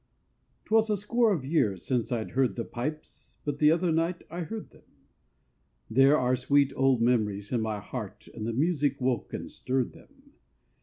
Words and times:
'Twas 0.65 0.89
a 0.89 0.97
score 0.97 1.31
of 1.31 1.45
years 1.45 1.83
since 1.85 2.11
I'd 2.11 2.31
heard 2.31 2.55
the 2.55 2.65
pipes, 2.65 3.37
But 3.45 3.59
the 3.59 3.69
other 3.69 3.91
night 3.91 4.23
I 4.31 4.39
heard 4.41 4.71
them; 4.71 4.81
There 5.91 6.17
are 6.17 6.35
sweet 6.35 6.73
old 6.75 7.03
memories 7.03 7.51
in 7.51 7.61
my 7.61 7.79
heart, 7.79 8.27
And 8.33 8.47
the 8.47 8.51
music 8.53 8.99
woke 8.99 9.31
and 9.31 9.51
stirred 9.51 9.93
them. 9.93 10.33